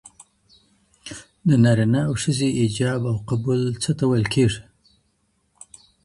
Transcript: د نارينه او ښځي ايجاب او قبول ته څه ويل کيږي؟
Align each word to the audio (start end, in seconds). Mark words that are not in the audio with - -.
د 1.47 1.49
نارينه 1.63 2.01
او 2.07 2.13
ښځي 2.21 2.49
ايجاب 2.61 3.01
او 3.11 3.17
قبول 3.29 3.61
ته 3.81 3.91
څه 3.97 4.03
ويل 4.09 4.25
کيږي؟ 4.33 4.61